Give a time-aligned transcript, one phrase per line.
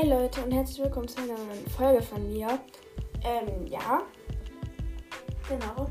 [0.00, 2.58] Hey Leute und herzlich willkommen zu einer neuen Folge von mir.
[3.22, 4.00] Ähm, ja.
[5.46, 5.90] Genau.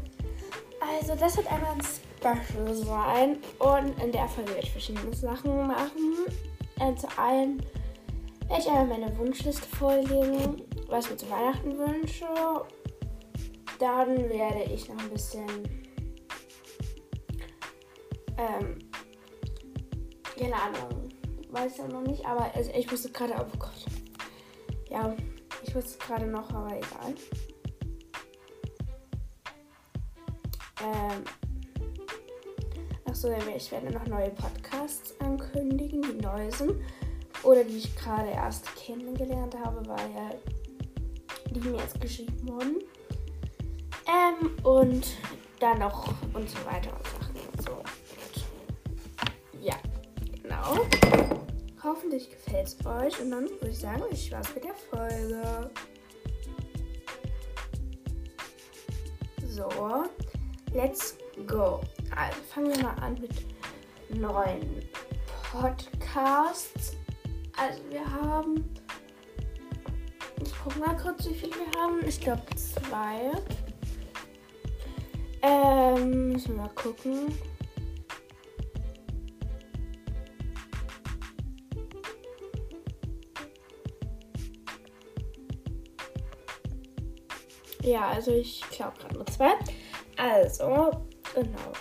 [0.79, 5.68] Also, das wird einmal ein Special sein und in der Folge werde ich verschiedene Sachen
[5.68, 6.16] machen.
[6.80, 7.61] Äh, zu allen
[8.48, 12.26] werde ich einmal meine Wunschliste vorlegen, was ich mir zu Weihnachten wünsche.
[13.78, 15.46] Dann werde ich noch ein bisschen.
[18.39, 18.80] Ähm,
[20.36, 21.10] keine Ahnung
[21.51, 23.99] weiß ja noch nicht, aber also ich wusste gerade, oh Gott.
[24.89, 25.16] Ja,
[25.64, 27.16] ich wusste es gerade noch, aber egal.
[30.84, 31.24] Ähm.
[33.06, 36.50] Achso, ich werde noch neue Podcasts ankündigen, die neu.
[37.44, 40.31] Oder die ich gerade erst kennengelernt habe, weil ja
[41.52, 42.80] die mir jetzt geschrieben wurden.
[44.08, 45.06] Ähm, und
[45.59, 47.83] dann noch und so weiter und Sachen und so.
[49.61, 49.75] Ja,
[50.42, 50.86] genau.
[51.89, 55.72] Hoffentlich gefällt es euch und dann würde ich sagen, ich Spaß mit der Folge.
[59.47, 59.67] So,
[60.72, 61.81] let's go.
[62.16, 63.31] Also fangen wir mal an mit
[64.19, 64.88] neuen
[65.52, 66.95] Podcasts.
[67.58, 68.63] Also wir haben,
[70.44, 72.06] ich gucke mal kurz, wie viele wir haben.
[72.08, 73.31] Ich glaube zwei.
[75.41, 77.35] Ähm, müssen wir mal gucken.
[87.89, 89.53] Ja, also ich glaube gerade nur zwei.
[90.15, 90.91] Also,
[91.33, 91.73] genau.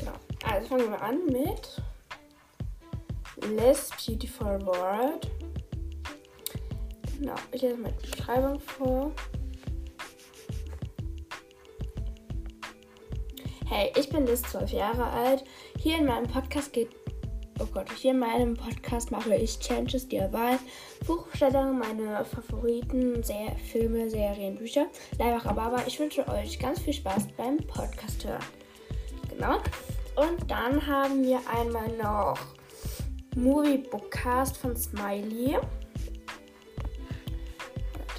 [0.00, 0.12] Genau.
[0.44, 1.80] Also fangen wir an mit
[3.56, 5.30] Less Beautiful World.
[7.20, 9.12] Genau, ich lese mal die Beschreibung vor.
[13.66, 15.44] Hey, ich bin Liz, 12 Jahre alt.
[15.78, 17.03] Hier in meinem Podcast geht
[17.60, 20.58] Oh Gott, hier in meinem Podcast mache ich Challenges, die Wahl,
[21.06, 24.86] Buchstellungen, meine Favoriten, Ser Filme, Serien, Bücher.
[25.18, 28.42] Leibach aber ich wünsche euch ganz viel Spaß beim Podcast hören.
[29.30, 29.58] Genau.
[30.16, 32.38] Und dann haben wir einmal noch
[33.36, 35.56] Movie Bookcast von Smiley.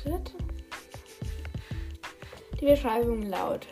[0.06, 0.34] Wartet.
[2.62, 3.68] Die Beschreibung lautet: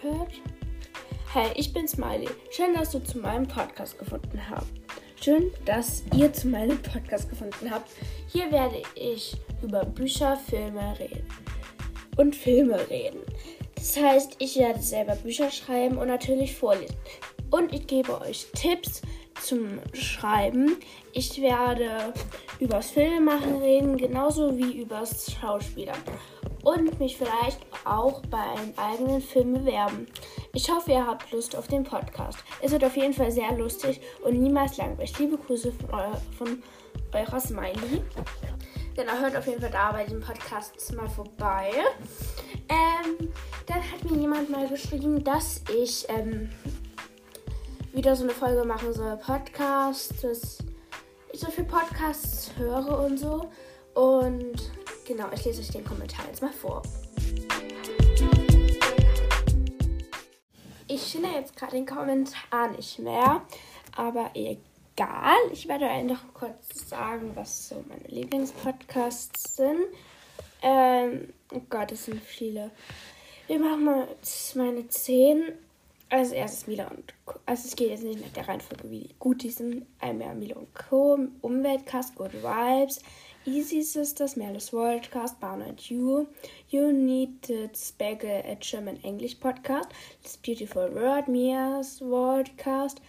[1.32, 2.30] Hey, ich bin Smiley.
[2.52, 4.83] Schön, dass du zu meinem Podcast gefunden hast.
[5.24, 7.90] Schön, dass ihr zu meinem Podcast gefunden habt.
[8.28, 11.26] Hier werde ich über Bücher, Filme reden.
[12.18, 13.22] Und Filme reden.
[13.76, 16.98] Das heißt, ich werde selber Bücher schreiben und natürlich vorlesen.
[17.52, 19.02] Und ich gebe euch Tipps
[19.42, 20.76] zum Schreiben.
[21.14, 22.14] Ich werde
[22.60, 26.04] übers Filmemachen reden, genauso wie übers Schauspielern.
[26.64, 30.08] Und mich vielleicht auch bei einem eigenen Film bewerben.
[30.54, 32.40] Ich hoffe, ihr habt Lust auf den Podcast.
[32.62, 35.18] Es wird auf jeden Fall sehr lustig und niemals langweilig.
[35.20, 36.64] Liebe Grüße von, euer, von
[37.12, 38.02] eurer Smiley.
[38.96, 41.72] Genau, hört auf jeden Fall da bei dem Podcast mal vorbei.
[42.70, 43.30] Ähm,
[43.66, 46.50] dann hat mir jemand mal geschrieben, dass ich ähm,
[47.92, 49.18] wieder so eine Folge machen soll.
[49.18, 50.60] Podcasts, dass
[51.32, 53.50] ich so viel Podcasts höre und so.
[53.96, 54.72] Und
[55.06, 56.82] genau, ich lese euch den Kommentar jetzt mal vor.
[60.88, 63.42] Ich finde jetzt gerade den Kommentar nicht mehr,
[63.96, 65.38] aber egal.
[65.52, 69.82] Ich werde euch noch kurz sagen, was so meine Lieblingspodcasts sind.
[70.62, 72.72] Ähm, oh Gott, das sind viele.
[73.48, 74.08] Wir machen mal
[74.56, 75.54] meine 10.
[76.10, 77.40] Als erstes Mila und Co.
[77.48, 79.88] Also es geht jetzt nicht nach der Reihenfolge, wie gut die sind.
[80.00, 81.18] Einmal Mila und Co.
[81.42, 83.00] Umweltcast, Good Vibes,
[83.46, 86.28] Easy Sisters, Merles Worldcast, Barn and You,
[86.70, 89.90] You Needed Spaggle, a German English Podcast,
[90.22, 93.02] This Beautiful World, Mia's Worldcast,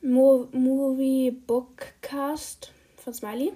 [0.00, 3.52] Mo Movie Bookcast von Smiley.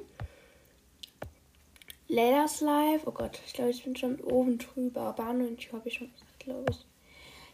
[2.09, 5.13] Ladies Live, oh Gott, ich glaube, ich bin schon oben drüber.
[5.13, 6.85] Barn und You habe ich schon gesagt, glaube ich.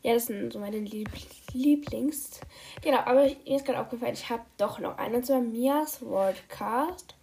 [0.02, 1.10] Ja, das sind so meine Lieb
[1.52, 2.40] Lieblings.
[2.80, 5.16] Genau, aber mir ist gerade aufgefallen, ich habe doch noch einen.
[5.16, 7.14] Und zwar Mias Worldcast.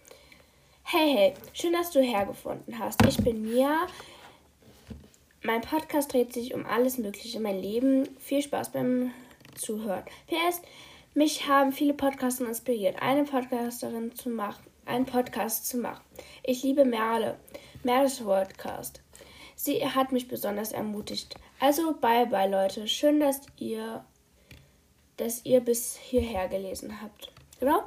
[0.84, 3.04] Hey, hey, schön, dass du hergefunden hast.
[3.06, 3.86] Ich bin Mia.
[5.42, 8.08] Mein Podcast dreht sich um alles Mögliche in meinem Leben.
[8.18, 9.10] Viel Spaß beim
[9.54, 10.04] Zuhören.
[10.26, 10.60] PS,
[11.14, 16.04] mich haben viele Podcasts inspiriert, eine Podcasterin zu machen, einen Podcast zu machen.
[16.42, 17.38] Ich liebe Merle.
[17.82, 19.00] Merles Worldcast.
[19.56, 21.36] Sie hat mich besonders ermutigt.
[21.58, 22.86] Also bye bye Leute.
[22.86, 24.04] Schön, dass ihr
[25.16, 27.32] dass ihr bis hierher gelesen habt.
[27.60, 27.82] Genau.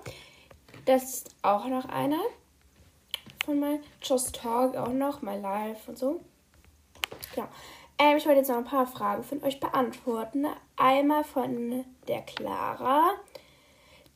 [0.85, 2.21] Das ist auch noch einer
[3.45, 6.21] von My Just Talk, auch noch My Life und so.
[7.33, 7.47] Genau.
[7.97, 10.47] Ähm, ich wollte jetzt noch ein paar Fragen von euch beantworten.
[10.75, 13.11] Einmal von der Clara.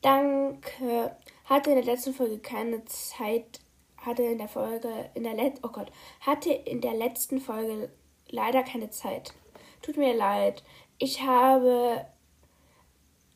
[0.02, 1.16] Danke.
[1.44, 3.60] Hatte in der letzten Folge keine Zeit.
[3.96, 5.90] Hatte in der Folge, in der Let oh Gott,
[6.20, 7.90] hatte in der letzten Folge
[8.28, 9.34] leider keine Zeit.
[9.82, 10.62] Tut mir leid.
[10.98, 12.06] Ich habe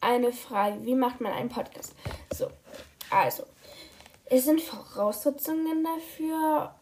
[0.00, 0.84] eine Frage.
[0.84, 1.94] Wie macht man einen Podcast?
[2.32, 2.48] So,
[3.10, 3.44] also,
[4.26, 6.74] es sind Voraussetzungen dafür,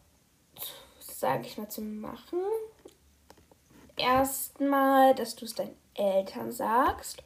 [0.99, 2.39] sage ich mal, zu machen.
[3.97, 7.23] Erstmal, dass du es deinen Eltern sagst,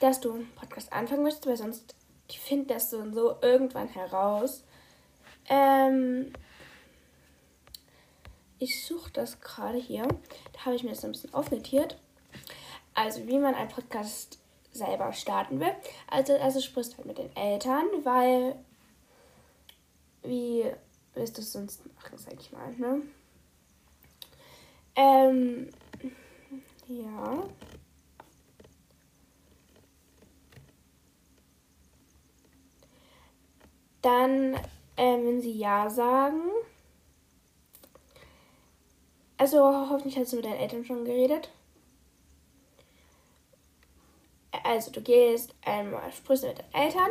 [0.00, 1.94] dass du einen Podcast anfangen möchtest, weil sonst
[2.30, 4.64] die finden das so und so irgendwann heraus.
[5.48, 6.32] Ähm,
[8.58, 10.06] ich suche das gerade hier.
[10.52, 11.98] Da habe ich mir das ein bisschen aufnotiert.
[12.94, 14.38] Also, wie man einen Podcast
[14.72, 15.74] selber starten will.
[16.08, 18.56] Also, also sprichst du halt mit den Eltern, weil
[20.22, 20.64] wie
[21.14, 23.02] willst du es sonst machen, sag ich mal, ne?
[24.94, 25.68] Ähm,
[26.86, 27.44] ja.
[34.02, 34.54] Dann,
[34.96, 36.40] ähm, wenn sie Ja sagen.
[39.38, 39.58] Also
[39.90, 41.50] hoffentlich hast du mit deinen Eltern schon geredet.
[44.64, 47.10] Also du gehst einmal, sprichst mit deinen Eltern,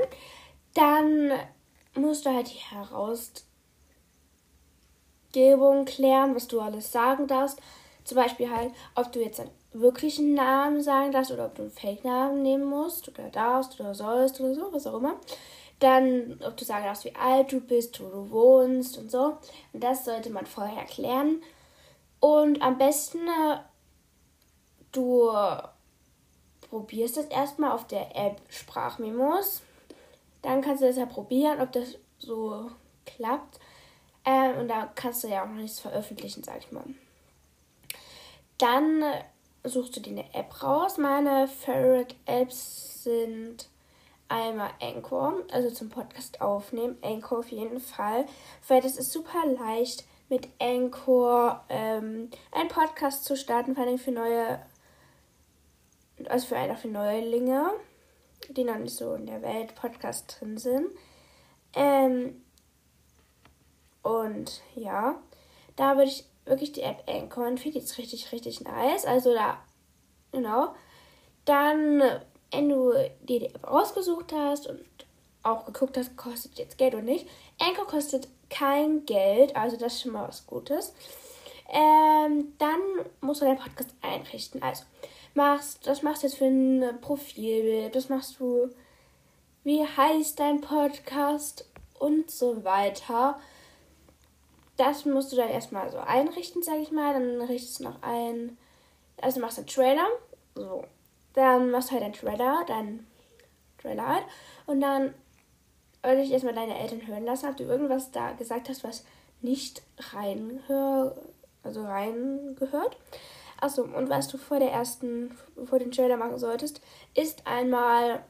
[0.73, 1.39] dann
[1.95, 2.59] musst du halt die
[5.33, 7.59] Herausgebung klären, was du alles sagen darfst.
[8.03, 11.71] Zum Beispiel halt, ob du jetzt einen wirklichen Namen sagen darfst oder ob du einen
[11.71, 15.15] Fake-Namen nehmen musst oder darfst oder sollst oder so, was auch immer.
[15.79, 19.37] Dann, ob du sagen darfst, wie alt du bist, wo du wohnst und so.
[19.73, 21.41] Und das sollte man vorher klären.
[22.19, 23.57] Und am besten, äh,
[24.91, 25.31] du
[26.69, 29.61] probierst das erstmal auf der App Sprachmemos.
[30.41, 32.71] Dann kannst du das ja probieren, ob das so
[33.05, 33.59] klappt.
[34.25, 36.85] Ähm, und da kannst du ja auch noch nichts veröffentlichen, sag ich mal.
[38.57, 39.03] Dann
[39.63, 40.97] suchst du dir eine App raus.
[40.97, 43.67] Meine Favorite Apps sind
[44.31, 46.97] einmal Anchor, also zum Podcast aufnehmen.
[47.01, 48.25] Anchor auf jeden Fall,
[48.67, 54.11] weil das ist super leicht mit Anchor ähm, einen Podcast zu starten, vor allem für
[54.11, 54.59] neue,
[56.29, 57.71] also für einfach für Neulinge,
[58.49, 60.87] die noch nicht so in der Welt Podcast drin sind.
[61.73, 62.43] Ähm,
[64.03, 65.21] und ja,
[65.75, 69.05] da würde ich wirklich die App Anchor und finde jetzt richtig, richtig nice.
[69.05, 69.57] Also da,
[70.31, 70.75] genau.
[71.45, 72.03] Dann
[72.51, 72.91] wenn du
[73.21, 74.81] dir die App ausgesucht hast und
[75.43, 77.27] auch geguckt hast, kostet jetzt Geld oder nicht.
[77.59, 80.93] Anchor kostet kein Geld, also das ist schon mal was Gutes.
[81.69, 82.79] Ähm, dann
[83.21, 84.61] musst du deinen Podcast einrichten.
[84.61, 84.83] Also,
[85.35, 88.69] machst, das machst du jetzt für ein Profilbild, das machst du,
[89.63, 91.65] wie heißt dein Podcast
[91.99, 93.39] und so weiter.
[94.77, 97.13] Das musst du dann erstmal so einrichten, sag ich mal.
[97.13, 98.57] Dann richtest du noch ein,
[99.21, 100.07] also machst du einen Trailer,
[100.55, 100.83] so
[101.33, 103.07] dann machst du halt einen Trailer, deinen
[103.77, 104.25] Trailer halt.
[104.65, 105.13] Und dann
[106.03, 109.05] würde ich erstmal deine Eltern hören lassen, ob du irgendwas da gesagt hast, was
[109.41, 109.81] nicht
[110.13, 111.15] reinhör,
[111.63, 112.97] also reingehört.
[113.61, 116.81] Achso, und was du vor der ersten, vor dem Trailer machen solltest,
[117.13, 118.23] ist einmal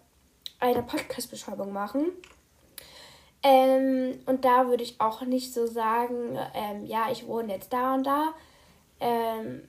[0.60, 2.12] eine Podcast-Beschreibung machen.
[3.42, 7.96] Ähm, und da würde ich auch nicht so sagen, ähm, ja, ich wohne jetzt da
[7.96, 8.34] und da.
[9.00, 9.64] Ähm,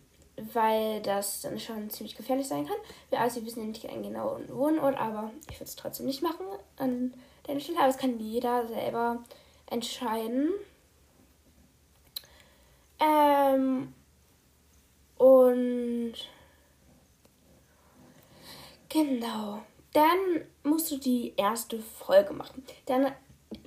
[0.52, 2.76] weil das dann schon ziemlich gefährlich sein kann.
[3.10, 6.46] Wir also wissen ja nicht einen genauen Wohnort, aber ich würde es trotzdem nicht machen
[6.76, 7.14] an
[7.44, 7.78] deiner Stelle.
[7.78, 9.22] Aber das kann jeder selber
[9.70, 10.50] entscheiden.
[12.98, 13.94] Ähm,
[15.22, 16.14] und
[18.88, 19.62] genau.
[19.92, 20.18] Dann
[20.64, 22.64] musst du die erste Folge machen.
[22.86, 23.12] Dann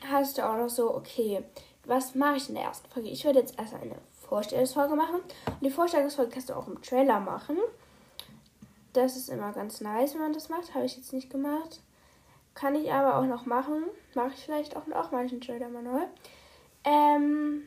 [0.10, 1.44] hast du auch noch so, okay,
[1.86, 3.08] was mache ich in der ersten Folge?
[3.08, 3.96] Ich würde jetzt erst eine
[4.28, 5.22] Vorstellungsfolge machen.
[5.22, 7.58] Und die Vorstellungsfolge kannst du auch im Trailer machen.
[8.92, 10.74] Das ist immer ganz nice, wenn man das macht.
[10.74, 11.80] Habe ich jetzt nicht gemacht.
[12.54, 13.84] Kann ich aber auch noch machen.
[14.14, 16.02] Mache ich vielleicht auch noch mal einen Trailer mal neu.
[16.84, 17.64] Ähm,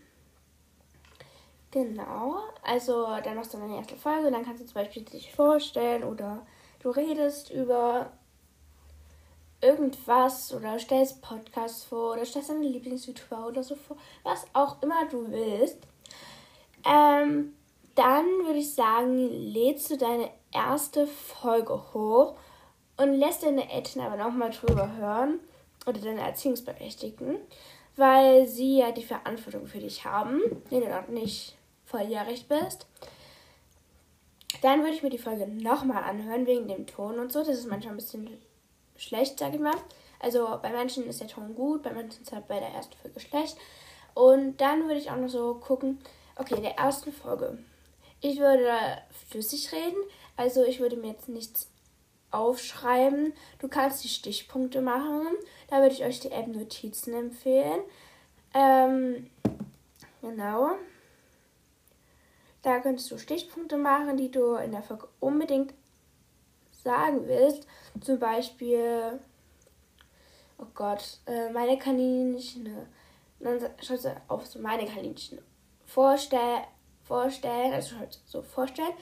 [1.71, 2.37] genau.
[2.63, 4.31] Also dann machst du deine erste Folge.
[4.31, 6.47] Dann kannst du zum Beispiel dich vorstellen oder
[6.81, 8.13] du redest über
[9.61, 13.97] irgendwas oder stellst Podcasts vor oder stellst deine Lieblings-YouTuber oder so vor.
[14.23, 15.79] Was auch immer du willst.
[16.85, 17.55] Ähm,
[17.95, 22.37] dann würde ich sagen, lädst du deine erste Folge hoch
[22.97, 25.41] und lässt deine Eltern aber nochmal drüber hören
[25.87, 27.39] oder deine Erziehungsberechtigten,
[27.97, 31.58] weil sie ja die Verantwortung für dich haben, wenn du noch nicht
[31.89, 32.87] volljährig bist.
[34.63, 37.41] Dann würde ich mir die Folge nochmal anhören, wegen dem Ton und so.
[37.41, 38.39] Das ist manchmal ein bisschen
[38.97, 39.77] schlecht, sage ich mal.
[40.21, 43.21] Also bei manchen ist der Ton gut, bei manchen ist halt bei der ersten Folge
[43.21, 43.57] schlecht.
[44.15, 45.99] Und dann würde ich auch noch so gucken,
[46.39, 47.59] Okay, in der ersten Folge.
[48.21, 48.71] Ich würde
[49.29, 49.99] flüssig reden,
[50.37, 51.69] also ich würde mir jetzt nichts
[52.31, 53.33] aufschreiben.
[53.59, 55.27] Du kannst die Stichpunkte machen.
[55.69, 57.81] Da würde ich euch die App Notizen empfehlen.
[58.55, 59.29] Ähm,
[60.23, 60.77] genau.
[62.69, 65.73] Da könntest du Stichpunkte machen, die du in der Folge unbedingt
[66.71, 67.67] sagen willst.
[67.99, 69.19] Zum Beispiel,
[70.59, 72.69] oh Gott, äh, meine Kaninchen.
[73.41, 75.41] Dann schaust du auf so meine Kaninchen
[75.87, 76.59] vorstell,
[77.05, 77.97] vorstellen, also
[78.27, 78.93] so vorstellen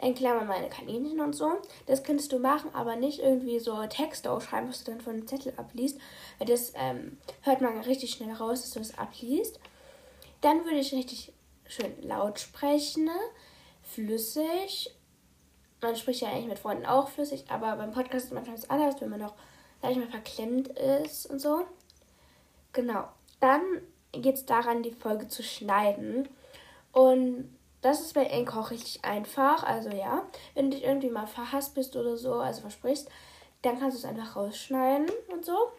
[0.00, 1.52] in Klammern meine Kaninchen und so.
[1.86, 5.28] Das könntest du machen, aber nicht irgendwie so Texte aufschreiben, was du dann von dem
[5.28, 5.96] Zettel abliest.
[6.38, 9.60] Weil das ähm, hört man richtig schnell raus, dass du das abliest.
[10.40, 11.31] Dann würde ich richtig
[11.72, 13.10] schön laut sprechen,
[13.82, 14.94] flüssig.
[15.80, 19.10] Man spricht ja eigentlich mit Freunden auch flüssig, aber beim Podcast ist manchmal anders, wenn
[19.10, 19.34] man noch,
[19.80, 21.66] sag mal, verklemmt ist und so.
[22.72, 23.08] Genau.
[23.40, 23.62] Dann
[24.12, 26.28] geht es daran, die Folge zu schneiden.
[26.92, 29.64] Und das ist bei Anchor auch richtig einfach.
[29.64, 30.22] Also ja,
[30.54, 33.08] wenn du dich irgendwie mal verhasst bist oder so, also versprichst,
[33.62, 35.72] dann kannst du es einfach rausschneiden und so.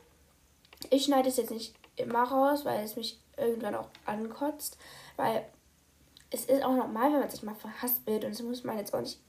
[0.89, 4.77] Ich schneide es jetzt nicht immer raus, weil es mich irgendwann auch ankotzt.
[5.15, 5.45] Weil
[6.33, 9.01] es ist auch normal, wenn man sich mal verhasst und das muss man jetzt auch
[9.01, 9.19] nicht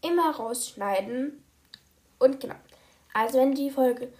[0.00, 1.44] immer rausschneiden.
[2.18, 2.54] Und genau.
[3.12, 4.10] Also wenn du die Folge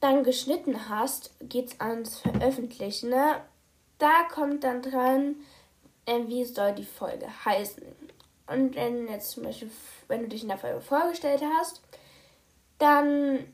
[0.00, 3.10] dann geschnitten hast, geht es ans Veröffentlichen.
[3.10, 3.40] Ne?
[3.98, 5.36] Da kommt dann dran,
[6.06, 7.82] äh, wie soll die Folge heißen.
[8.46, 9.70] Und wenn jetzt zum Beispiel,
[10.06, 11.82] wenn du dich in der Folge vorgestellt hast,
[12.78, 13.44] dann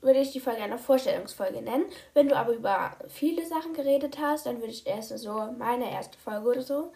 [0.00, 1.84] würde ich die Folge eine Vorstellungsfolge nennen.
[2.14, 6.18] Wenn du aber über viele Sachen geredet hast, dann würde ich erst so meine erste
[6.18, 6.92] Folge oder so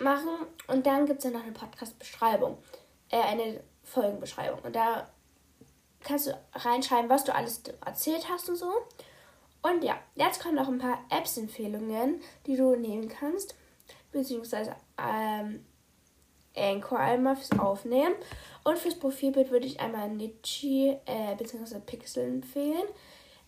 [0.00, 0.46] machen.
[0.66, 2.58] Und dann gibt es ja noch eine Podcast-Beschreibung,
[3.10, 4.60] äh, eine Folgenbeschreibung.
[4.60, 5.08] Und da
[6.00, 8.72] kannst du reinschreiben, was du alles erzählt hast und so.
[9.62, 13.54] Und ja, jetzt kommen noch ein paar Apps-Empfehlungen, die du nehmen kannst.
[14.10, 15.64] Beziehungsweise ähm,
[16.56, 18.14] Anchor einmal fürs Aufnehmen.
[18.64, 21.80] Und fürs Profilbild würde ich einmal Nitschi äh, bzw.
[21.80, 22.84] Pixel empfehlen.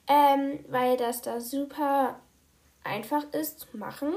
[0.08, 2.20] Ähm, weil das da super
[2.84, 4.14] einfach ist zu machen.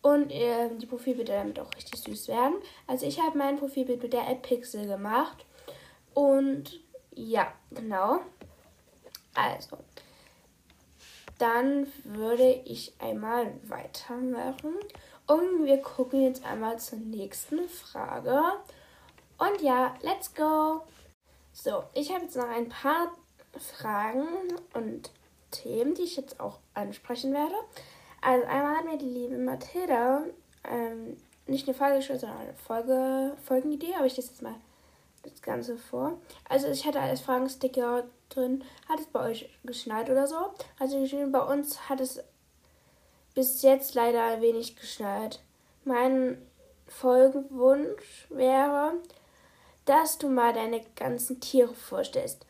[0.00, 2.54] Und äh, die Profilbilder damit auch richtig süß werden.
[2.86, 5.44] Also ich habe mein Profilbild mit der App Pixel gemacht.
[6.14, 6.80] Und
[7.14, 8.20] ja, genau.
[9.34, 9.78] Also,
[11.38, 14.74] dann würde ich einmal weitermachen.
[15.28, 18.42] Und wir gucken jetzt einmal zur nächsten Frage.
[19.38, 20.80] Und ja, let's go!
[21.52, 23.12] So, ich habe jetzt noch ein paar
[23.58, 24.26] Fragen
[24.72, 25.10] und
[25.50, 27.54] Themen, die ich jetzt auch ansprechen werde.
[28.22, 30.22] Also einmal hat mir die liebe Mathilda
[30.64, 34.54] ähm, nicht eine Frage gestellt, sondern eine Folge, Folgenidee, aber ich das jetzt mal
[35.22, 36.18] das Ganze vor.
[36.48, 40.36] Also ich hatte als Fragensticker drin, hat es bei euch geschneit oder so?
[40.78, 40.98] Also
[41.30, 42.22] bei uns hat es
[43.38, 45.38] bis jetzt leider wenig geschneit.
[45.84, 46.44] Mein
[46.88, 48.94] Folgenwunsch wäre,
[49.84, 52.44] dass du mal deine ganzen Tiere vorstellst.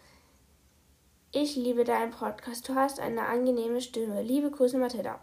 [1.30, 2.66] Ich liebe deinen Podcast.
[2.66, 4.22] Du hast eine angenehme Stimme.
[4.22, 5.20] Liebe Grüße, Mathilda.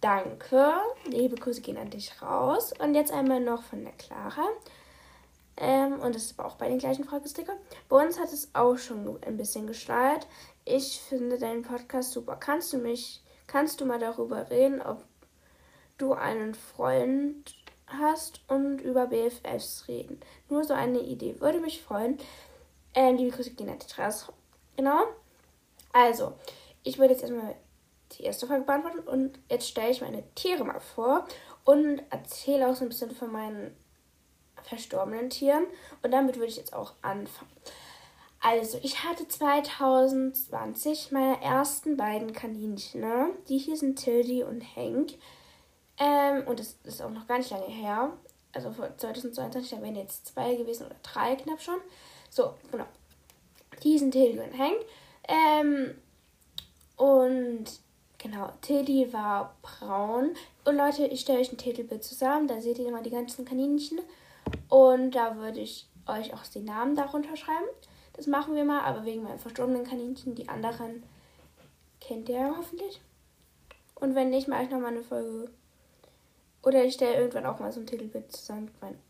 [0.00, 0.72] Danke.
[1.04, 2.72] Liebe Grüße gehen an dich raus.
[2.78, 4.48] Und jetzt einmal noch von der Clara.
[5.58, 7.58] Ähm, und das ist aber auch bei den gleichen Fragesticker.
[7.90, 10.26] Bei uns hat es auch schon ein bisschen geschneit.
[10.64, 12.36] Ich finde deinen Podcast super.
[12.36, 15.04] Kannst du mich, kannst du mal darüber reden, ob
[15.98, 20.20] du einen Freund hast und über BFFs reden?
[20.48, 21.40] Nur so eine Idee.
[21.40, 22.18] Würde mich freuen.
[22.94, 24.32] Ähm, liebe Grüße an Straße.
[24.76, 25.02] Genau.
[25.92, 26.34] Also,
[26.84, 27.56] ich würde jetzt erstmal
[28.12, 31.26] die erste Frage beantworten und jetzt stelle ich meine Tiere mal vor
[31.64, 33.76] und erzähle auch so ein bisschen von meinen
[34.62, 35.66] verstorbenen Tieren.
[36.02, 37.50] Und damit würde ich jetzt auch anfangen.
[38.40, 43.00] Also, ich hatte 2020 meine ersten beiden Kaninchen.
[43.00, 43.30] Ne?
[43.48, 45.14] Die hier sind Tildy und Hank.
[45.98, 48.12] Ähm, und das ist auch noch gar nicht lange her.
[48.52, 51.80] Also vor 2022, da wären jetzt zwei gewesen oder drei knapp schon.
[52.30, 52.86] So, genau.
[53.82, 54.78] Die sind Tildy und Hank.
[55.28, 55.94] Ähm,
[56.96, 57.64] und
[58.18, 60.34] genau, Tildy war braun.
[60.64, 62.46] Und Leute, ich stelle euch ein Titelbild zusammen.
[62.48, 64.00] Da seht ihr immer die ganzen Kaninchen.
[64.68, 67.66] Und da würde ich euch auch die Namen darunter schreiben.
[68.18, 71.04] Das machen wir mal, aber wegen meinem verstorbenen Kaninchen, die anderen
[72.00, 73.00] kennt ihr hoffentlich.
[73.94, 75.52] Und wenn nicht, mache ich nochmal eine Folge.
[76.64, 79.00] Oder ich stelle irgendwann auch mal so ein Titelbild zusammen mit meinen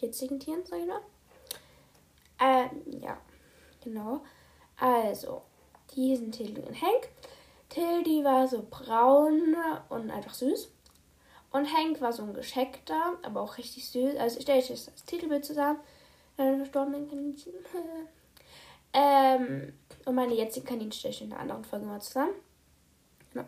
[0.00, 1.00] jetzigen Tieren, sag ich mal.
[2.38, 3.18] Ähm, ja,
[3.82, 4.22] genau.
[4.78, 5.42] Also,
[5.96, 7.08] die sind Tildy und Hank.
[7.68, 9.56] Tildy war so braun
[9.88, 10.70] und einfach süß.
[11.50, 14.14] Und Hank war so ein gescheckter, aber auch richtig süß.
[14.18, 15.80] Also ich stelle euch das Titelbild zusammen.
[16.36, 17.54] Meine verstorbenen Kaninchen.
[18.92, 19.72] ähm,
[20.04, 22.34] und meine jetzigen Kaninchen stelle ich in einer anderen Folge mal zusammen.
[23.32, 23.46] Genau.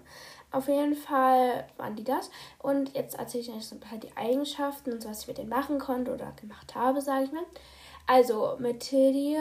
[0.52, 2.30] Auf jeden Fall waren die das.
[2.58, 5.38] Und jetzt erzähle ich euch so ein paar die Eigenschaften und so, was ich mit
[5.38, 7.44] denen machen konnte oder gemacht habe, sage ich mal.
[8.06, 9.38] Also mit Tilly,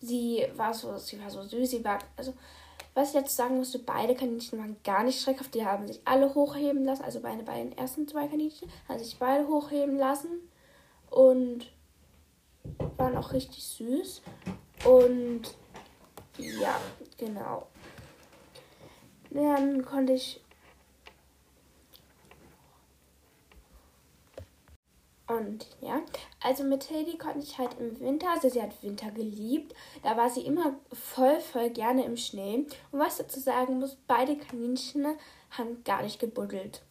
[0.00, 2.34] sie war so, sie war so süß, sie war, also
[2.94, 5.54] was ich jetzt sagen musste, beide Kaninchen waren gar nicht schreckhaft.
[5.54, 7.02] Die haben sich alle hochheben lassen.
[7.02, 10.28] Also meine beiden ersten zwei Kaninchen haben sich beide hochheben lassen.
[11.10, 11.66] Und
[12.96, 14.22] waren auch richtig süß.
[14.84, 15.42] Und
[16.38, 16.80] ja,
[17.18, 17.66] genau.
[19.30, 20.40] Dann konnte ich
[25.26, 26.02] Und ja,
[26.42, 30.28] also mit Hildi konnte ich halt im Winter, also sie hat Winter geliebt, da war
[30.28, 32.66] sie immer voll, voll gerne im Schnee.
[32.92, 35.06] Und was dazu sagen muss, beide Kaninchen
[35.50, 36.82] haben gar nicht gebuddelt.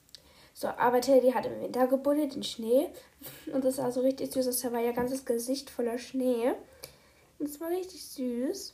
[0.56, 2.90] So, aber Teddy hat im Winter gebuddelt, in Schnee.
[3.54, 4.62] Und das sah so richtig süß aus.
[4.62, 6.54] Da war ihr ganzes Gesicht voller Schnee.
[7.44, 8.74] Das war richtig süß.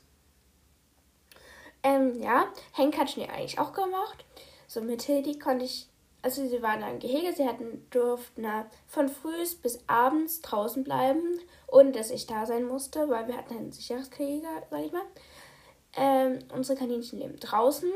[1.84, 4.26] Ähm, ja, Henk hat Schnee eigentlich auch gemacht.
[4.68, 5.88] So, mit Hildi konnte ich
[6.22, 8.46] also sie waren im Gehege, sie hatten, durften
[8.88, 13.58] von früh bis abends draußen bleiben, ohne dass ich da sein musste, weil wir hatten
[13.58, 15.02] ein sicheres Gehege, sag ich mal.
[15.96, 17.90] Ähm, unsere Kaninchen leben draußen.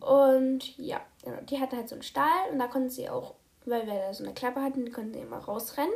[0.00, 3.86] Und ja, genau, die hatten halt so einen Stall und da konnten sie auch, weil
[3.86, 5.92] wir da so eine Klappe hatten, die konnten sie immer rausrennen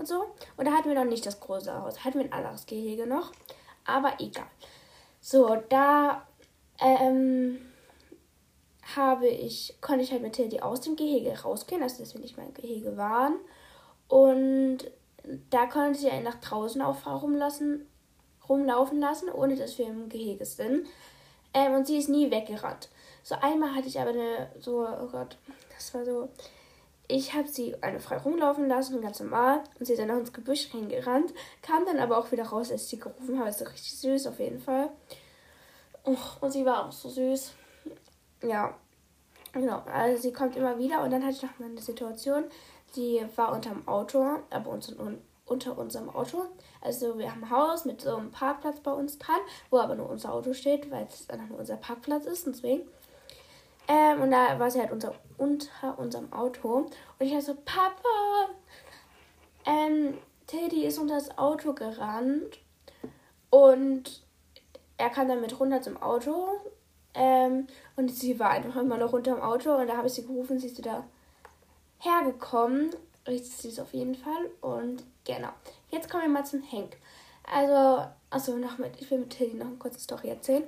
[0.00, 0.26] und so.
[0.56, 3.30] Und da hatten wir noch nicht das große Haus, hatten wir ein anderes Gehege noch,
[3.84, 4.46] aber egal.
[5.20, 6.26] So, da,
[6.80, 7.58] ähm,
[8.96, 12.36] habe ich, konnte ich halt mit Tildy aus dem Gehege rausgehen, also dass wir nicht
[12.36, 13.36] mehr im Gehege waren.
[14.08, 14.78] Und
[15.50, 17.86] da konnte ich ihn nach draußen auch rumlassen,
[18.48, 20.86] rumlaufen lassen, ohne dass wir im Gehege sind.
[21.52, 22.88] Ähm, und sie ist nie weggerannt.
[23.22, 25.36] So einmal hatte ich aber eine, so, oh Gott,
[25.74, 26.28] das war so,
[27.10, 29.62] ich habe sie eine frei rumlaufen lassen, ganz normal.
[29.78, 32.84] Und sie ist dann noch ins Gebüsch reingerannt, kam dann aber auch wieder raus, als
[32.84, 33.48] ich sie gerufen habe.
[33.48, 34.90] Ist richtig süß auf jeden Fall.
[36.04, 37.52] Und sie war auch so süß
[38.42, 38.74] ja,
[39.52, 39.82] genau.
[39.92, 42.44] Also sie kommt immer wieder und dann hatte ich noch mal eine Situation.
[42.92, 44.94] Sie war unterm Auto, aber uns,
[45.46, 46.44] unter unserem Auto.
[46.80, 50.08] Also wir haben ein Haus mit so einem Parkplatz bei uns dran, wo aber nur
[50.08, 52.88] unser Auto steht, weil es dann nur unser Parkplatz ist, deswegen.
[53.90, 56.68] Ähm, und da war sie halt unter, unter unserem Auto.
[56.68, 58.50] Und ich war so, Papa,
[59.66, 62.60] ähm, Teddy ist unter das Auto gerannt.
[63.50, 64.22] Und
[64.96, 66.60] er kam dann mit runter zum Auto.
[67.14, 70.24] Ähm, und sie war einfach immer noch unter dem Auto und da habe ich sie
[70.24, 71.02] gerufen, sie ist wieder
[71.98, 72.94] hergekommen.
[73.26, 74.50] Richtig süß auf jeden Fall.
[74.60, 75.48] Und genau.
[75.90, 76.96] Jetzt kommen wir mal zum Hank.
[77.42, 80.62] Also, achso, noch mit, ich will mit Tilly noch eine kurze Story erzählen.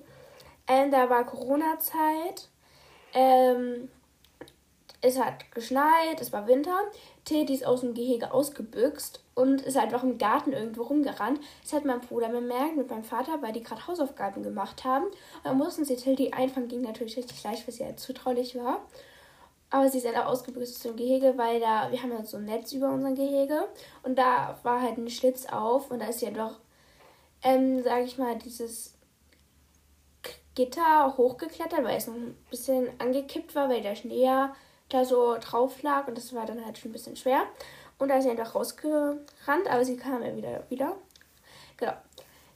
[0.66, 2.48] Ähm, da war Corona-Zeit.
[3.14, 3.88] Ähm,
[5.04, 6.78] es hat geschneit, es war Winter.
[7.24, 11.40] Teddy ist aus dem Gehege ausgebüxt und ist einfach im Garten irgendwo rumgerannt.
[11.62, 15.06] Das hat mein Bruder bemerkt mit meinem Vater, weil die gerade Hausaufgaben gemacht haben.
[15.06, 18.80] Und dann mussten sie Tilly einfangen, ging natürlich richtig leicht, weil sie halt zutraulich war.
[19.70, 22.36] Aber sie ist halt auch ausgebüxt aus dem Gehege, weil da, wir haben ja so
[22.36, 23.68] ein Netz über unseren Gehege
[24.02, 26.60] und da war halt ein Schlitz auf und da ist sie ja doch,
[27.42, 28.94] ähm, sag ich mal, dieses
[30.54, 34.54] Gitter hochgeklettert, weil es noch ein bisschen angekippt war, weil der Schnee ja
[34.88, 37.46] da so drauf lag und das war dann halt schon ein bisschen schwer.
[37.98, 40.96] Und da ist sie einfach rausgerannt, aber sie kam ja wieder wieder.
[41.76, 41.94] Genau.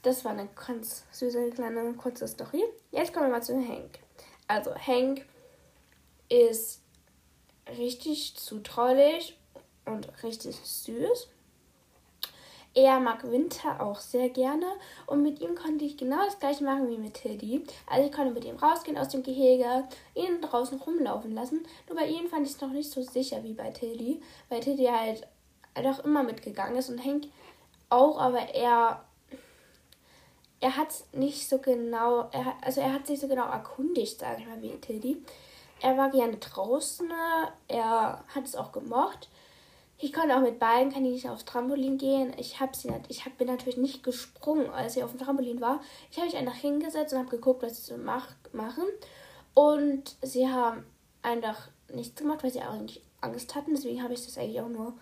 [0.02, 2.64] Das war eine ganz süße kleine kurze Story.
[2.92, 3.98] Jetzt kommen wir mal zu Hank.
[4.46, 5.26] Also Hank
[6.28, 6.80] ist
[7.76, 9.36] richtig zutraulich
[9.84, 11.28] und richtig süß.
[12.76, 14.66] Er mag Winter auch sehr gerne
[15.06, 17.64] und mit ihm konnte ich genau das gleiche machen wie mit Tildy.
[17.86, 21.66] Also ich konnte mit ihm rausgehen aus dem Gehege, ihn draußen rumlaufen lassen.
[21.88, 24.84] Nur bei ihm fand ich es noch nicht so sicher wie bei Tildy, weil Tildy
[24.84, 25.26] halt
[25.74, 27.28] doch immer mitgegangen ist und Hank
[27.88, 29.02] auch, aber er
[30.60, 34.46] er hat nicht so genau, er also er hat sich so genau erkundigt, sage ich
[34.46, 35.22] mal, wie Tildy.
[35.80, 37.10] Er war gerne draußen,
[37.68, 39.30] er hat es auch gemocht.
[39.98, 42.34] Ich konnte auch mit beiden Kaninchen aufs Trampolin gehen.
[42.38, 45.80] Ich habe sie ich hab, bin natürlich nicht gesprungen, als sie auf dem Trampolin war.
[46.10, 48.84] Ich habe mich einfach hingesetzt und habe geguckt, was sie mach, machen.
[49.54, 50.84] Und sie haben
[51.22, 53.74] einfach nichts gemacht, weil sie eigentlich Angst hatten.
[53.74, 54.92] Deswegen habe ich das eigentlich auch nur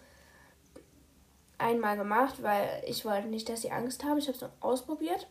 [1.59, 4.19] einmal gemacht, weil ich wollte nicht, dass sie Angst haben.
[4.19, 5.27] Ich habe es nur ausprobiert.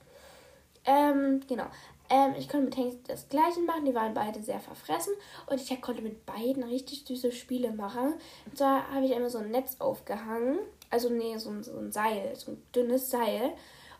[0.85, 1.67] Ähm, genau.
[2.13, 3.85] Ähm, ich konnte mit Hank das gleiche machen.
[3.85, 5.13] Die waren beide sehr verfressen.
[5.47, 8.13] Und ich konnte mit beiden richtig süße Spiele machen.
[8.45, 10.59] Und zwar habe ich einmal so ein Netz aufgehangen.
[10.91, 13.53] Also, nee, so ein, so ein Seil, so ein dünnes Seil.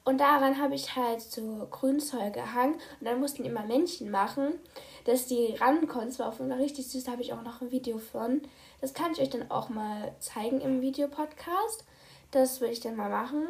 [0.06, 2.76] Und daran habe ich halt so Grünzeug gehangen.
[3.00, 4.60] Und dann mussten immer Männchen machen,
[5.06, 6.10] dass die rankommen.
[6.10, 7.06] Das war auf jeden Fall richtig süß.
[7.06, 8.44] Da habe ich auch noch ein Video von.
[8.80, 11.84] Das kann ich euch dann auch mal zeigen im Videopodcast.
[12.30, 13.48] Das will ich dann mal machen.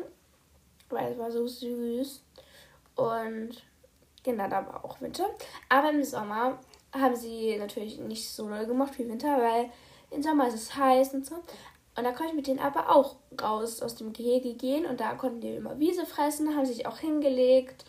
[0.88, 2.23] Weil es war so süß.
[2.95, 3.62] Und
[4.24, 5.26] Genau, da war auch Winter.
[5.70, 6.60] Aber im Sommer
[6.94, 9.70] haben sie natürlich nicht so doll gemacht wie Winter, weil
[10.12, 11.36] im Sommer ist es heiß und so.
[11.96, 15.14] Und da konnte ich mit denen aber auch raus aus dem Gehege gehen und da
[15.14, 17.86] konnten die immer Wiese fressen, haben sich auch hingelegt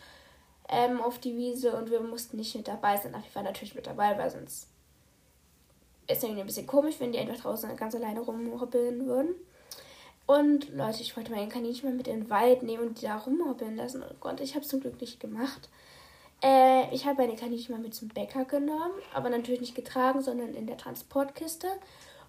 [0.69, 3.15] ähm, auf die Wiese und wir mussten nicht mit dabei sein.
[3.15, 4.67] Aber ich war natürlich mit dabei, weil sonst
[6.07, 9.35] ist irgendwie ein bisschen komisch, wenn die einfach draußen ganz alleine rumhoppeln würden.
[10.27, 13.17] Und Leute, ich wollte meine Kaninchen mal mit in den Wald nehmen und die da
[13.17, 14.03] rumhoppeln lassen.
[14.03, 15.69] Oh Gott, ich habe es zum Glück nicht gemacht.
[16.41, 20.53] Äh, ich habe meine Kaninchen mal mit zum Bäcker genommen, aber natürlich nicht getragen, sondern
[20.53, 21.67] in der Transportkiste.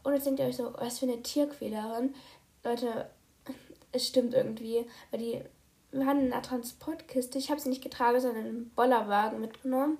[0.02, 2.14] Und jetzt denkt ihr euch so, was für eine Tierquälerin.
[2.64, 3.10] Leute,
[3.92, 5.42] es stimmt irgendwie, weil die
[5.92, 7.38] waren in einer Transportkiste.
[7.38, 9.98] Ich habe sie nicht getragen, sondern in einen Bollerwagen mitgenommen.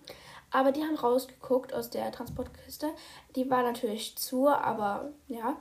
[0.50, 2.88] Aber die haben rausgeguckt aus der Transportkiste.
[3.34, 5.56] Die war natürlich zu, aber ja.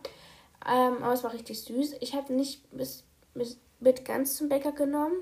[0.68, 1.96] Ähm, aber es war richtig süß.
[2.00, 3.04] Ich habe nicht bis,
[3.34, 5.18] bis, mit ganz zum Bäcker genommen,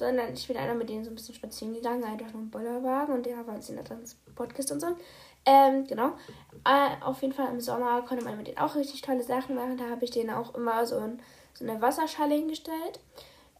[0.00, 3.14] sondern ich bin einer mit denen so ein bisschen spazieren gegangen, einfach nur im Bollerwagen
[3.14, 4.86] und der waren sie in der Transportkiste und so.
[5.44, 6.12] Ähm, genau.
[6.64, 9.76] Äh, auf jeden Fall im Sommer konnte man mit denen auch richtig tolle Sachen machen.
[9.76, 11.20] Da habe ich denen auch immer so, ein,
[11.52, 12.98] so eine Wasserschale hingestellt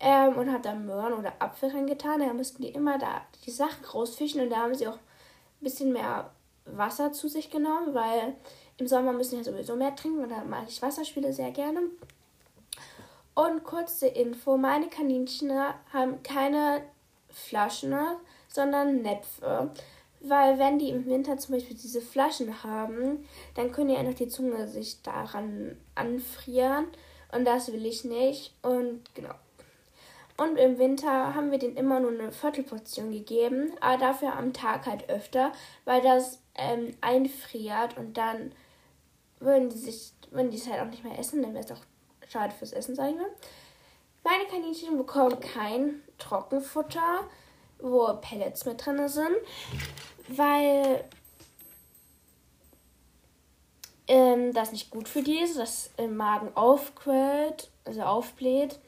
[0.01, 2.21] ähm, und habe da Möhren oder Apfel reingetan.
[2.21, 5.93] Da mussten die immer da die Sachen rausfischen und da haben sie auch ein bisschen
[5.93, 6.31] mehr
[6.65, 8.35] Wasser zu sich genommen, weil
[8.79, 11.83] im Sommer müssen ja sowieso mehr trinken und da mag ich Wasserspiele sehr gerne.
[13.35, 15.53] Und kurze Info: Meine Kaninchen
[15.93, 16.83] haben keine
[17.31, 17.97] Flaschen,
[18.49, 19.71] sondern Näpfe.
[20.21, 24.29] Weil wenn die im Winter zum Beispiel diese Flaschen haben, dann können die einfach die
[24.29, 26.87] Zunge sich daran anfrieren.
[27.33, 28.55] Und das will ich nicht.
[28.63, 29.35] Und genau.
[30.37, 34.87] Und im Winter haben wir denen immer nur eine Viertelportion gegeben, aber dafür am Tag
[34.87, 35.53] halt öfter,
[35.85, 38.53] weil das ähm, einfriert und dann
[39.39, 41.85] würden die sich, würden die es halt auch nicht mehr essen, dann wäre es auch
[42.31, 43.27] schade fürs Essen, sag ich mal.
[44.23, 47.29] Meine Kaninchen bekommen kein Trockenfutter,
[47.79, 49.37] wo Pellets mit drin sind
[50.37, 51.05] weil
[54.07, 58.79] ähm, das nicht gut für die ist, das im Magen aufquellt, also aufbläht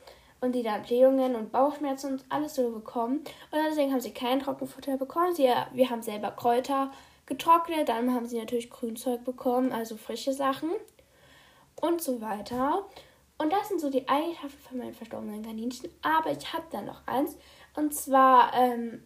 [0.40, 3.18] und die dann Blähungen und Bauchschmerzen und alles so bekommen.
[3.50, 5.34] Und deswegen haben sie kein Trockenfutter bekommen.
[5.34, 6.90] Sie, wir haben selber Kräuter
[7.26, 10.70] getrocknet, dann haben sie natürlich Grünzeug bekommen, also frische Sachen
[11.80, 12.84] und so weiter.
[13.38, 15.90] Und das sind so die Eigenschaften von meinen verstorbenen Kaninchen.
[16.02, 17.36] Aber ich habe da noch eins.
[17.74, 19.02] Und zwar ähm,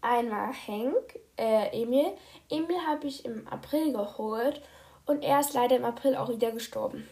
[0.00, 2.12] einmal Hank, äh, Emil.
[2.48, 4.62] Emil habe ich im April geholt
[5.06, 7.08] und er ist leider im April auch wieder gestorben.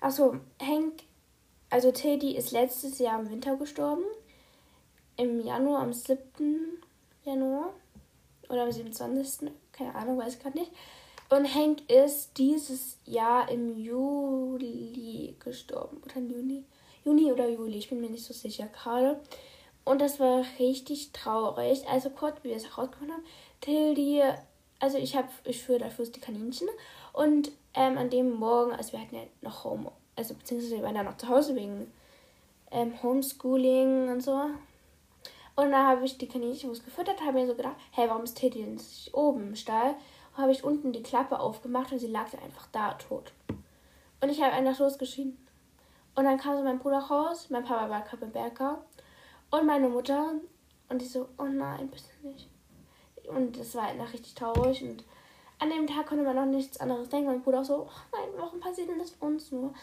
[0.00, 1.02] Achso, Hank,
[1.70, 4.04] also Teddy ist letztes Jahr im Winter gestorben.
[5.16, 6.82] Im Januar, am 7.
[7.24, 7.72] Januar
[8.48, 9.50] oder am 27.
[9.72, 10.72] Keine Ahnung, weiß ich gerade nicht.
[11.28, 16.00] Und Hank ist dieses Jahr im Juli gestorben.
[16.04, 16.64] Oder im Juni?
[17.04, 19.20] Juni oder Juli, ich bin mir nicht so sicher gerade.
[19.84, 21.86] Und das war richtig traurig.
[21.88, 23.24] Also kurz, wie wir es herausgefunden haben,
[23.60, 24.22] Tildy,
[24.80, 26.68] also ich habe, ich führe dafür die Kaninchen.
[27.12, 30.96] Und ähm, an dem Morgen, also wir hatten ja noch Home, also beziehungsweise wir waren
[30.96, 31.90] ja noch zu Hause wegen
[32.70, 34.40] ähm, Homeschooling und so.
[35.56, 38.62] Und da habe ich die Kaninchen gefüttert, habe mir so gedacht, hey, warum ist Tildy
[38.62, 39.94] denn nicht oben im Stall?
[40.36, 43.32] Habe ich unten die Klappe aufgemacht und sie lag dann einfach da tot.
[44.20, 45.36] Und ich habe einfach losgeschrien.
[46.14, 48.82] Und dann kam so mein Bruder raus, mein Papa war Kappenberger
[49.50, 50.34] und meine Mutter.
[50.88, 52.48] Und ich so, oh nein, bitte nicht.
[53.28, 54.82] Und das war einfach richtig traurig.
[54.82, 55.04] Und
[55.58, 57.28] an dem Tag konnte man noch nichts anderes denken.
[57.28, 59.74] Mein Bruder auch so, oh nein, warum passiert denn das uns nur?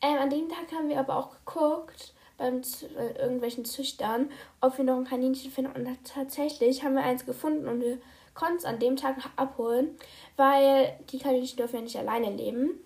[0.00, 2.62] Ähm, an dem Tag haben wir aber auch geguckt beim
[2.96, 5.72] äh, irgendwelchen Züchtern, ob wir noch ein Kaninchen finden.
[5.72, 7.98] Und tatsächlich haben wir eins gefunden und wir
[8.38, 9.98] konnten es an dem Tag abholen,
[10.36, 12.78] weil die Kaninchen dürfen ja nicht alleine leben.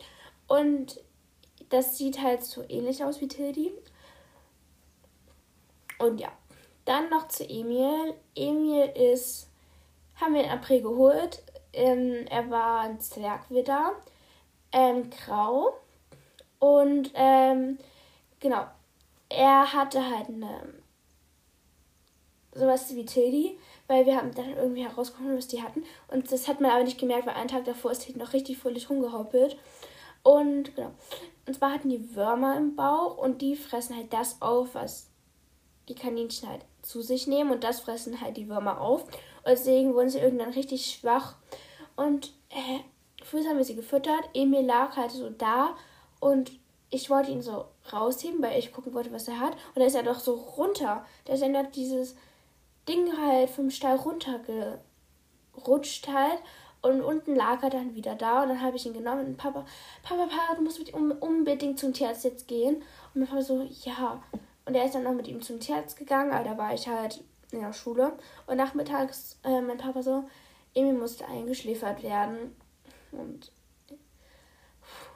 [0.48, 0.98] Und
[1.68, 3.70] das sieht halt so ähnlich aus wie Tildy.
[5.98, 6.32] Und ja,
[6.86, 8.14] dann noch zu Emil.
[8.34, 9.50] Emil ist,
[10.16, 11.42] haben wir in April geholt.
[11.74, 13.92] Ähm, er war ein Zwergwitter,
[14.72, 15.74] ähm, grau.
[16.60, 17.78] Und ähm,
[18.40, 18.64] genau,
[19.28, 20.82] er hatte halt eine
[22.54, 23.58] sowas wie Tildy,
[23.92, 25.84] weil wir haben dann irgendwie herausgefunden, was die hatten.
[26.08, 28.56] Und das hat man aber nicht gemerkt, weil einen Tag davor ist Tildy noch richtig
[28.56, 29.58] fröhlich rumgehoppelt.
[30.22, 30.92] Und genau.
[31.46, 35.10] Und zwar hatten die Würmer im Bauch und die fressen halt das auf, was
[35.90, 39.02] die Kaninchen halt zu sich nehmen und das fressen halt die Würmer auf.
[39.04, 41.34] Und deswegen wurden sie irgendwann richtig schwach.
[41.94, 42.78] Und äh,
[43.22, 44.22] früher haben wir sie gefüttert.
[44.32, 45.76] Emil lag halt so da
[46.18, 46.50] und
[46.88, 49.52] ich wollte ihn so rausheben, weil ich gucken wollte, was er hat.
[49.74, 51.04] Und da ist er doch so runter.
[51.26, 52.16] Da ist er dieses
[52.88, 56.38] Ding halt vom Stall runtergerutscht halt.
[56.82, 58.42] Und unten lag er dann wieder da.
[58.42, 59.64] Und dann habe ich ihn genommen und Papa,
[60.02, 62.82] Papa, Papa, du musst unbedingt zum Tierarzt jetzt gehen.
[63.14, 64.20] Und mein Papa so, ja.
[64.64, 67.22] Und er ist dann noch mit ihm zum Tierarzt gegangen, aber da war ich halt
[67.52, 68.12] in der Schule.
[68.46, 70.24] Und nachmittags, äh, mein Papa so,
[70.74, 72.56] Emil musste eingeschläfert werden.
[73.12, 73.52] Und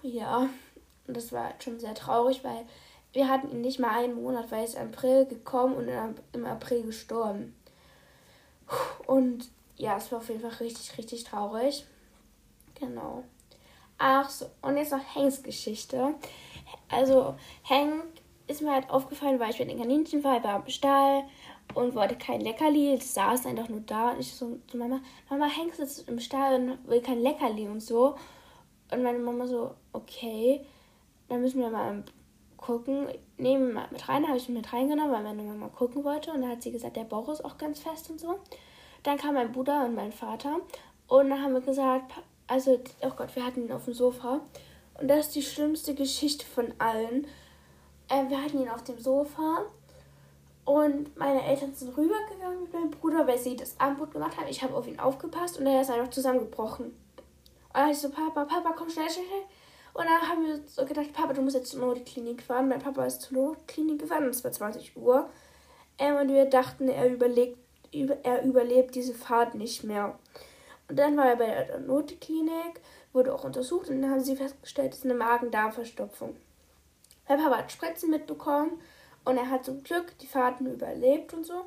[0.02, 0.48] ja,
[1.07, 2.66] Und das war halt schon sehr traurig, weil
[3.16, 5.88] wir hatten ihn nicht mal einen Monat, weil er ist im April gekommen und
[6.35, 7.57] im April gestorben.
[9.07, 11.87] Und ja, es war auf jeden Fall richtig, richtig traurig.
[12.79, 13.24] Genau.
[13.96, 16.14] Ach so, und jetzt noch Hanks Geschichte.
[16.90, 18.05] Also, Hank
[18.48, 21.24] ist mir halt aufgefallen, weil ich mit den Kaninchen war, war am Stall
[21.74, 22.94] und wollte kein Leckerli.
[22.94, 25.00] Es saß einfach nur da und ich so zu Mama,
[25.31, 28.16] Mama, Hank sitzt im Stall und will kein Leckerli und so.
[28.92, 30.66] Und meine Mama so, okay,
[31.29, 32.05] dann müssen wir mal
[32.57, 33.09] gucken.
[33.38, 36.33] Nehmen wir mal mit rein, habe ich ihn mit reingenommen, weil meine Mama gucken wollte.
[36.33, 38.38] Und dann hat sie gesagt, der Bauch ist auch ganz fest und so.
[39.03, 40.57] Dann kam mein Bruder und mein Vater.
[41.09, 42.12] Und dann haben wir gesagt,
[42.47, 44.40] also, oh Gott, wir hatten ihn auf dem Sofa.
[45.01, 47.27] Und das ist die schlimmste Geschichte von allen.
[48.09, 49.66] Äh, wir hatten ihn auf dem Sofa.
[50.64, 54.49] Und meine Eltern sind rübergegangen mit meinem Bruder, weil sie das Angebot gemacht haben.
[54.49, 56.87] Ich habe auf ihn aufgepasst und er ist einfach zusammengebrochen.
[56.87, 56.95] Und
[57.73, 59.45] dann ich so, Papa, Papa, komm schnell, schnell, schnell.
[59.96, 62.68] Und dann haben wir so gedacht, Papa, du musst jetzt zur Notklinik fahren.
[62.68, 65.30] Mein Papa ist zur Notklinik gefahren und es war 20 Uhr.
[65.96, 67.56] Ähm, und wir dachten, er überlebt,
[67.94, 70.18] über, er überlebt diese Fahrt nicht mehr.
[70.90, 72.82] Und dann war er bei der Notklinik,
[73.14, 76.37] wurde auch untersucht und dann haben sie festgestellt, es ist eine Magen-Darm-Verstopfung.
[77.26, 78.78] Mein Papa hat Spritzen mitbekommen
[79.24, 81.64] und er hat zum Glück die Fahrten überlebt und so.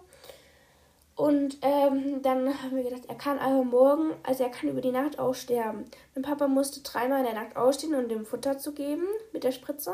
[1.19, 4.93] Und ähm, dann haben wir gedacht, er kann aber morgen, also er kann über die
[4.93, 5.84] Nacht auch sterben.
[6.15, 9.03] Mein Papa musste dreimal in der Nacht ausstehen, um dem Futter zu geben
[9.34, 9.93] mit der Spritze.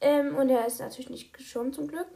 [0.00, 2.08] Ähm, und er ist natürlich nicht geschoben zum Glück.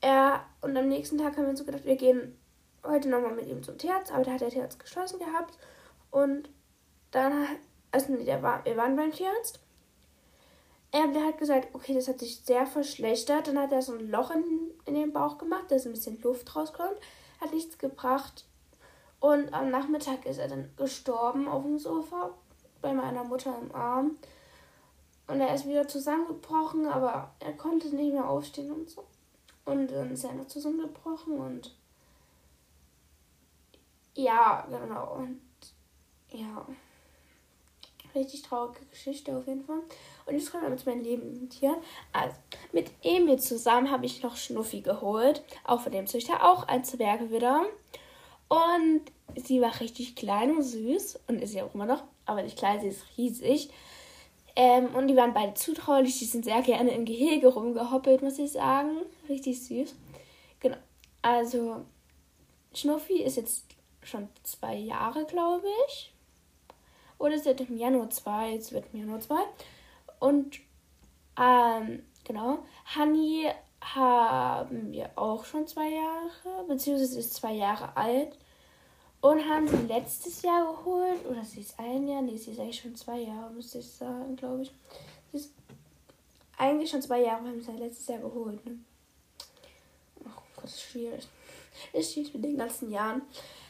[0.00, 2.34] Er, und am nächsten Tag haben wir uns so gedacht, wir gehen
[2.82, 5.52] heute nochmal mit ihm zum Tierarzt, aber da hat der Tierarzt geschlossen gehabt.
[6.10, 6.48] Und
[7.10, 7.46] dann,
[7.90, 9.60] also der war, wir waren beim Tierarzt.
[10.90, 13.48] Er, hat gesagt, okay, das hat sich sehr verschlechtert.
[13.48, 16.54] Dann hat er so ein Loch in, in den Bauch gemacht, dass ein bisschen Luft
[16.56, 16.98] rauskommt
[17.40, 18.44] hat nichts gebracht.
[19.20, 22.30] Und am Nachmittag ist er dann gestorben auf dem Sofa
[22.80, 24.16] bei meiner Mutter im Arm.
[25.26, 29.04] Und er ist wieder zusammengebrochen, aber er konnte nicht mehr aufstehen und so.
[29.64, 31.74] Und dann ist er noch zusammengebrochen und
[34.14, 35.16] ja, genau.
[35.16, 35.40] Und
[36.30, 36.66] ja,
[38.14, 39.80] richtig traurige Geschichte auf jeden Fall.
[40.26, 41.76] Und jetzt kommen wir mit meinem Leben hier.
[42.12, 42.34] Also,
[42.72, 45.42] mit Emil zusammen habe ich noch Schnuffi geholt.
[45.64, 47.64] Auch von dem Züchter, auch ein Zwergwidder.
[48.48, 49.02] Und
[49.36, 51.20] sie war richtig klein und süß.
[51.28, 52.04] Und ist sie auch immer noch.
[52.26, 53.70] Aber nicht klein, sie ist riesig.
[54.56, 56.18] Ähm, und die waren beide zutraulich.
[56.18, 58.98] Die sind sehr gerne im Gehege rumgehoppelt, muss ich sagen.
[59.28, 59.94] Richtig süß.
[60.60, 60.76] Genau.
[61.22, 61.84] Also,
[62.74, 63.64] Schnuffi ist jetzt
[64.02, 66.12] schon zwei Jahre, glaube ich.
[67.18, 68.54] Oder es wird im Januar zwei.
[68.54, 69.42] Es wird im Januar zwei.
[70.20, 70.60] Und
[71.38, 72.60] ähm, genau,
[72.96, 73.50] Honey
[73.80, 78.36] haben wir auch schon zwei Jahre, beziehungsweise ist zwei Jahre alt.
[79.20, 81.26] Und haben sie letztes Jahr geholt.
[81.28, 82.22] Oder sie ist ein Jahr?
[82.22, 84.72] Nee, sie ist eigentlich schon zwei Jahre, müsste ich sagen, glaube ich.
[85.32, 85.52] Sie ist
[86.56, 88.64] eigentlich schon zwei Jahre, wir haben sie letztes Jahr geholt.
[88.64, 88.78] Ne?
[90.24, 91.26] Ach das ist schwierig.
[91.92, 93.22] Ist schwierig mit den ganzen Jahren.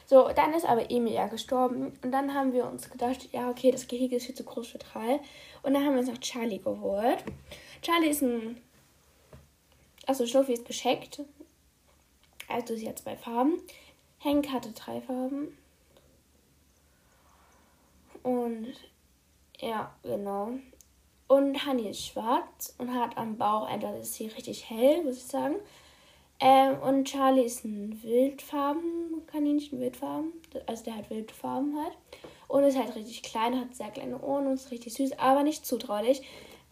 [0.09, 1.93] So, dann ist aber Emil ja gestorben.
[2.01, 4.79] Und dann haben wir uns gedacht, ja, okay, das Gehege ist viel zu groß für
[4.79, 5.19] drei.
[5.61, 7.23] Und dann haben wir uns noch Charlie geholt.
[7.83, 8.59] Charlie ist ein.
[10.07, 11.21] Also, Schnuffi ist gescheckt.
[12.47, 13.61] Also, sie hat zwei Farben.
[14.23, 15.55] Hank hatte drei Farben.
[18.23, 18.73] Und.
[19.59, 20.53] Ja, genau.
[21.27, 25.25] Und Honey ist schwarz und hat am Bauch, das ist hier richtig hell, muss ich
[25.25, 25.57] sagen.
[26.39, 30.31] Ähm, und Charlie ist ein Wildfarben-Kaninchen, Wildfarben.
[30.67, 31.97] Also der hat Wildfarben halt.
[32.47, 35.65] Und ist halt richtig klein, hat sehr kleine Ohren und ist richtig süß, aber nicht
[35.65, 36.23] zutraulich.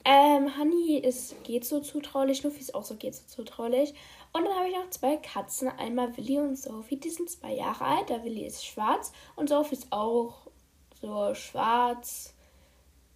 [0.05, 3.93] Ähm, Honey ist, geht so zutraulich, Nuffy ist auch so geht so zutraulich.
[4.31, 7.83] Und dann habe ich noch zwei Katzen, einmal Willi und Sophie, die sind zwei Jahre
[7.83, 8.09] alt.
[8.09, 10.47] Der Willi ist schwarz und Sophie ist auch
[11.01, 12.33] so schwarz,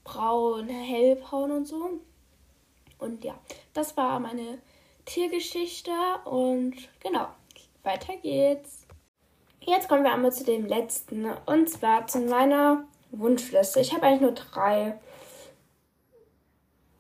[0.03, 2.01] braun, hellbraun und so.
[2.99, 3.39] Und ja,
[3.73, 4.59] das war meine
[5.05, 5.91] Tiergeschichte
[6.25, 7.27] und genau,
[7.83, 8.87] weiter geht's.
[9.61, 13.79] Jetzt kommen wir einmal zu dem letzten und zwar zu meiner Wunschliste.
[13.79, 14.99] Ich habe eigentlich nur drei.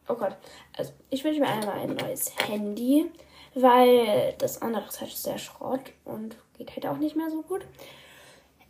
[0.07, 0.35] Oh Gott,
[0.77, 3.11] also ich wünsche mir einmal ein neues Handy,
[3.55, 7.65] weil das andere ist halt sehr Schrott und geht halt auch nicht mehr so gut.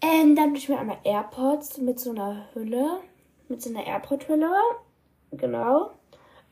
[0.01, 3.01] Ähm, dann wünsche ich mir einmal AirPods mit so einer Hülle,
[3.49, 4.51] mit so einer AirPod-Hülle,
[5.31, 5.91] genau.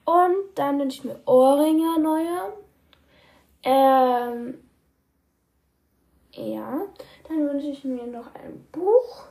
[0.06, 2.54] Und dann wünsche ich mir Ohrringe neue
[3.63, 4.56] ähm,
[6.32, 6.82] ja,
[7.28, 9.24] dann wünsche ich mir noch ein Buch.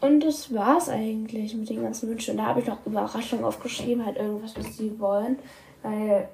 [0.00, 2.36] Und das war's eigentlich mit den ganzen Wünschen.
[2.36, 5.38] Da habe ich noch Überraschungen aufgeschrieben, halt irgendwas, was sie wollen.
[5.82, 6.28] Weil,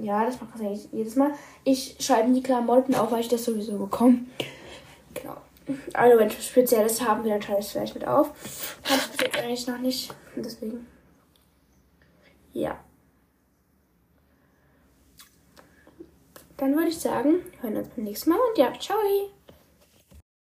[0.00, 1.32] ja, das macht das eigentlich jedes Mal.
[1.64, 4.20] Ich schreibe die Klamotten auf, weil ich das sowieso bekomme.
[5.14, 5.36] Genau.
[5.92, 8.30] Also, wenn ich Spezielles haben will, dann schreibe ich es vielleicht mit auf.
[8.84, 10.14] Habe ich eigentlich noch nicht.
[10.36, 10.86] Und deswegen.
[12.52, 12.78] Ja.
[16.58, 18.98] Dann würde ich sagen, hören uns beim nächsten Mal und ja, ciao.